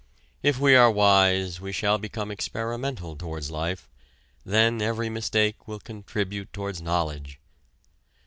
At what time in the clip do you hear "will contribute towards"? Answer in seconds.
5.67-6.81